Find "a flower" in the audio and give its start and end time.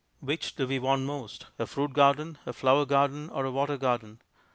2.47-2.87